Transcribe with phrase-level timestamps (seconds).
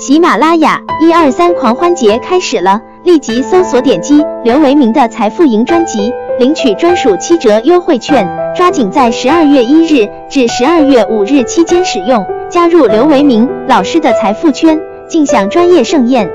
[0.00, 8.26] 喜马拉雅一二三狂欢节开始了，立即搜索点击刘维明的财富营专辑，领取专属七折优惠券，
[8.56, 16.30] 抓紧在十二月一日至十二月五日期间使用，加入刘维明老师的财富圈，尽享专业盛宴。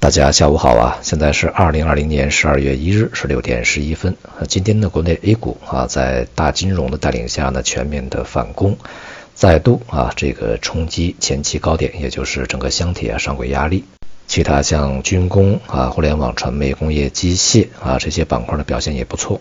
[0.00, 4.16] 大家下午好啊，现在是二零二零年十二月一日十六点十一分。
[4.48, 8.74] 今天的国内 A 股啊，在大金融的带领下呢，全面的反攻。
[9.36, 13.84] 再度啊，这个冲击前期高点，也就是整个箱体啊上轨压力。
[14.26, 19.38] 其他像军工啊、互联网传媒、工业机械啊这些板块的表现也不错。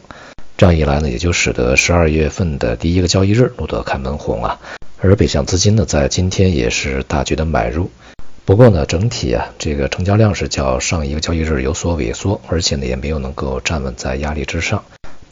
[0.58, 4.60] 这样一来呢，也就使得十二月份的第一个交易日录得开门红啊。
[5.00, 7.90] 而北向资金呢，在今天也是大举的买入。
[8.44, 14.84] 不过呢，整体啊，这个成交量是较上一个交易日有所萎缩，而且呢，也没有能够站稳在压力之上。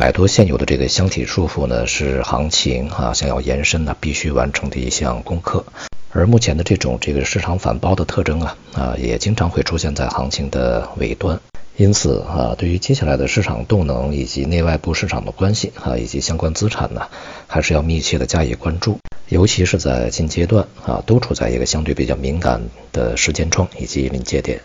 [0.04, 5.64] 摆脱现有的这个箱体束缚呢，是行情啊想要延伸呢必须完成的一项功课。
[6.12, 11.40] 而目前的这种这个市场反包的特征啊啊，也经常会出现在行情的尾端。
[11.78, 17.08] 因此啊，对于接下来的市场动能以及内外部市场的关系啊，以及相关资产呢，
[17.48, 19.00] 还是要密切的加以关注。
[19.30, 24.60] 尤其是在近阶段啊，都处在一个相对比较敏感的时间窗以及临界点。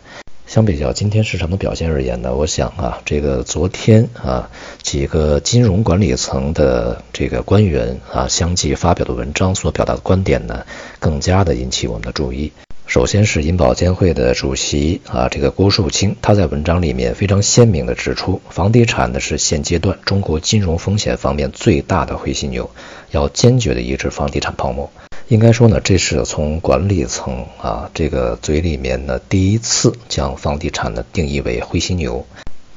[0.49, 4.49] 相比较今天市场的表现而言呢，我想啊，这个昨天啊
[4.81, 10.65] 几个金融管理层的这个官员啊相继发表的文章所表达的观点呢，
[11.01, 12.51] 更加的引起我们的注意。
[12.87, 22.71] 首先是银保监会的主席啊，这个郭树清，他在文章里面非常鲜明的指出，房地产呢是现阶段中国金融风险方面最大的灰犀牛，
[23.11, 24.91] 要坚决的抑制房地产泡沫。
[25.29, 32.27] 应该说呢，这是从管理层啊这个嘴里面呢第一次将房地产呢定义为灰犀牛。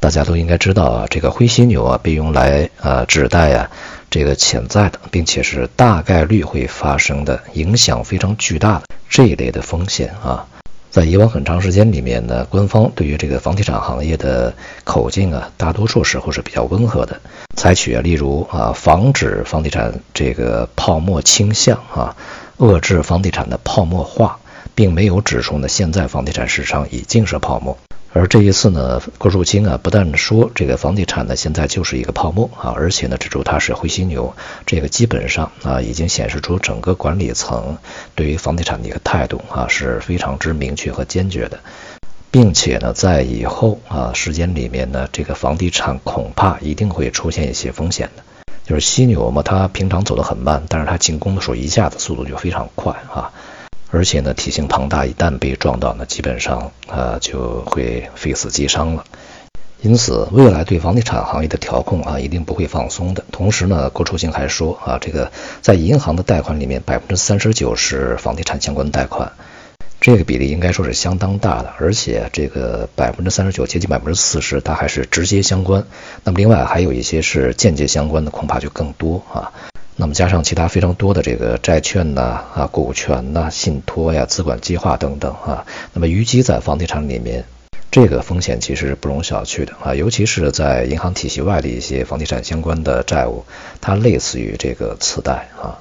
[0.01, 3.71] 大家都应该知道啊，这个灰犀牛啊被用来啊指代啊
[4.09, 10.45] 这个潜在的，并且是大概率会发生的影响非常巨大的这一类的风险啊。
[10.91, 14.53] 在以往很长时间里面呢，官方对于这个房地产行业的
[14.83, 17.21] 口径啊，大多数时候是比较温和的，
[17.55, 22.15] 采取啊例如啊防止房地产这个泡沫倾向啊。
[22.57, 24.37] 遏制房地产的泡沫化，
[24.75, 27.75] 并没有指出呢，现在房地产市场已经是泡沫。
[28.13, 34.35] 而这一次呢，郭树清啊，不但说这个房地产呢现在就是一个泡沫啊，而且呢指出它是灰犀牛，
[34.65, 37.77] 这个基本上啊已经显示出整个管理层
[38.13, 41.59] 对于房地产的一个态度啊是非常之明确和坚决的，
[42.31, 48.23] 并且呢在以后啊时间里面呢，这个房地产恐怕一定会出现一些风险的。
[48.65, 53.31] 就是犀牛嘛，它平常走得很慢，但是它进攻的时候一下子速度就非常快啊，
[53.91, 59.03] 而且呢体型庞大，一旦被撞到，呢基本上啊就会非死即伤了。
[59.81, 63.25] 因此，未来对房地产行业的调控啊，一定不会放松的。
[63.31, 65.31] 同时呢，郭树清还说啊，这个
[65.61, 69.31] 在银行的贷款里面，百分之三十九是房地产相关贷款。
[69.99, 75.83] 这个比例应该说是相当大的，而且这个百分之三十九接近百分之四十，它还是直接相关。
[76.23, 79.51] 那么另外还有一些是间接相关的，恐怕就更多啊。
[79.97, 87.43] 那么加上其他非常多的这个债券呐、啊股权呐、信托呀、资管计划等等啊，那么淤积在房地产里面，
[87.91, 89.93] 这个风险其实是不容小觑的啊。
[89.93, 93.45] 尤其是在银行体系外的一些房地产相关的债务，
[93.79, 95.77] 它类似于这个次贷啊。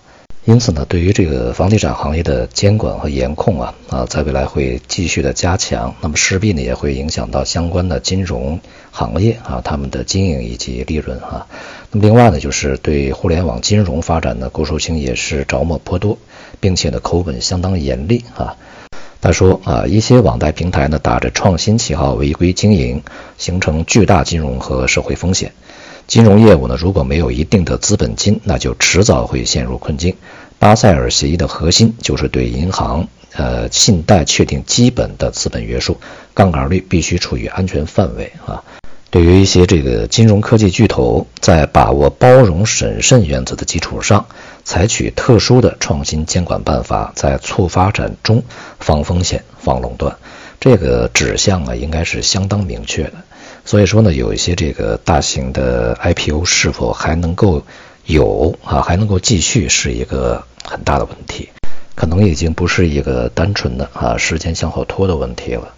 [0.47, 8.59] 因此呢，对于这个房地产行业的监管和严控啊啊，在未来会继续的加强，那么势必呢也会影响到相关的金融
[8.91, 11.47] 行业啊，他们的经营以及利润啊。
[11.91, 16.17] 那么另外呢，就是对互联网金融发展呢，郭树清也是着墨颇多，
[16.59, 18.57] 并且呢口吻相当严厉啊。
[19.21, 23.03] 他说啊，一些网贷平台呢打着创新旗号违规经营，
[23.37, 25.53] 形成巨大金融和社会风险。
[26.10, 30.16] 金融业务呢，如果没有一定的资本金，那就迟早会陷入困境。
[30.59, 35.98] 巴塞尔协议的核心就是对银行呃信贷确定基本的资本约束，
[36.34, 38.65] 杠杆率必须处于安全范围啊。
[39.10, 44.27] 对于一些这个金融科技巨头，在把握包容审慎原则的基础上，
[44.65, 48.42] 采取特殊的创新监管办法，在促发展中
[48.80, 50.16] 防风险、防垄断，
[50.59, 53.12] 这个指向啊，应该是相当明确的。
[53.65, 57.62] 所以说呢，有一些这个大型的 IPO 是否还能够
[58.07, 61.51] 有啊，还能够继续是一个很大的问题，
[61.95, 65.74] 可能已经不是一个单纯的啊时间向后拖的问题了。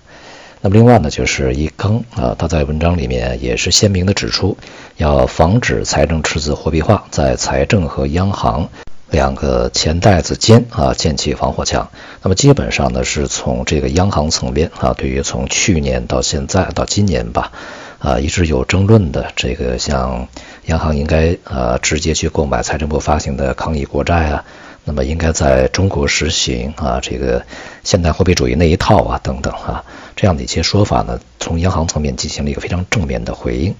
[0.64, 4.56] 那么另外呢，就是易纲啊，他在文章里面也是鲜明的指出，
[4.96, 8.68] 要防止财政赤字货币化，在财政和央行
[9.12, 11.88] 两个钱袋子间啊建起防火墙。
[12.22, 17.52] 那么基本上呢，是从这个央行层面啊，对于从去年到现在到今年吧。
[18.00, 20.26] 啊，一直有争论的这个，像
[20.66, 24.44] 央行应该呃直接去购买财政部发行的抗疫国债啊，
[24.82, 27.46] 那么应该在中国实行啊这个
[27.84, 29.84] 现代货币主义那一套啊等等啊
[30.16, 33.72] 这样的一些说法呢，从央行层面进行了一个非常正面的回应。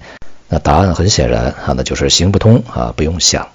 [0.47, 3.45] 那答案很显然啊，那就是行不通啊，不用想。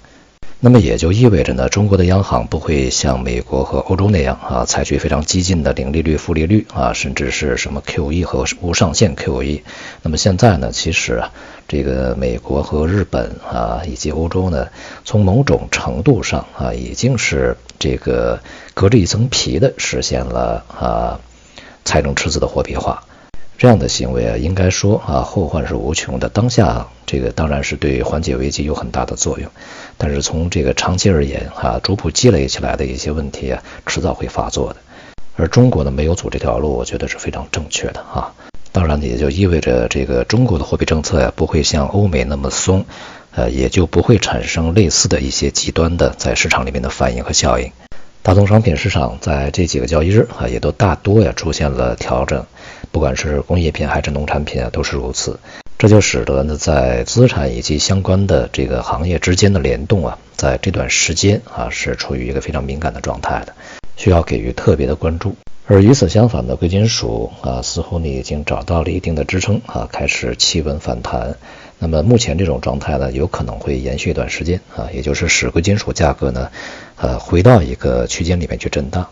[0.61, 9.61] 那么也就意味着呢，中国的央行不会像美国和欧洲那样啊，采取非常激进的零利率、负利率啊，甚至是什么 QE 和无上限 QE。
[10.01, 11.31] 那么现在呢，其实啊，
[11.69, 14.67] 这个美国和日本啊，以及欧洲呢，
[15.05, 18.41] 从某种程度上啊，已经是这个
[18.73, 21.21] 隔着一层皮的实现了啊，
[21.85, 23.05] 财政赤字的货币化。
[23.59, 26.29] 这样的行为啊，应该说啊，后患是无穷的。
[26.29, 29.51] 当下这个当然是对缓解危机有很大的作用，
[29.97, 34.77] 但是从这个长期而言啊，逐步积累起来的一些问题啊，迟早会发作的。
[35.35, 38.31] 而中国呢，没有走这条路，我觉得是非常正确的啊。
[38.71, 42.85] 当然也就意味着这个中国的货币政策呀，不会像欧美那么松，
[43.35, 47.73] 呃，也就不会产生类似的一些极端的在市场里面的反应和效应。
[48.21, 52.45] 大宗商品市场在这几个交易日啊，也都大多呀出现了调整。
[52.91, 55.39] 不管是工业品还是农产品啊，都是如此。
[55.77, 63.53] 这就使得呢，在资产以及相关的这个行业之间的联动啊，在这段时间啊，是处于一个非常敏感的状态的，
[63.95, 65.35] 需要给予特别的关注。
[65.67, 71.37] 而与此相反的贵金属啊，似乎呢已经找到了一定的支撑啊，开始企稳反弹。
[71.77, 76.49] 那么目前这种状态呢，有可能会延续一段时间啊，也就是使贵金属价格呢，
[76.97, 79.07] 呃，回到一个区间里面去震荡。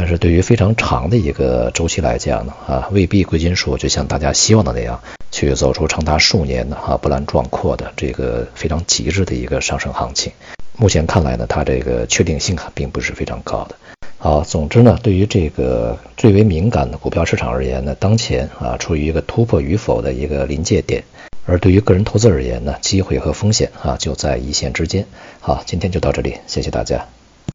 [0.00, 5.00] 但是对于非常长的一个周期来讲呢，啊，未必贵金属就像大家希望的那样，
[5.32, 10.32] 去走出长达数年的哈波澜壮阔的这个非常极致的一个上升行情。
[10.76, 13.74] 目前看来呢，它这个确定性啊并不是非常高的。
[14.18, 21.02] 好，总之呢，对于这个最为敏感的股票市场而言呢，当前啊处于一个突破与否的一个临界点，
[21.44, 25.04] 而对于个人投资而言呢，机会和风险啊就在一线之间。
[25.40, 27.04] 好，今天就到这里，谢谢大家。